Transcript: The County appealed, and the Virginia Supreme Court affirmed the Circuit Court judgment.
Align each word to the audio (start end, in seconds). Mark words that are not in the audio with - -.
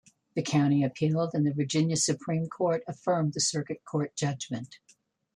The 0.33 0.41
County 0.41 0.83
appealed, 0.83 1.35
and 1.35 1.45
the 1.45 1.53
Virginia 1.53 1.95
Supreme 1.95 2.49
Court 2.49 2.81
affirmed 2.87 3.33
the 3.35 3.39
Circuit 3.39 3.85
Court 3.85 4.15
judgment. 4.15 4.79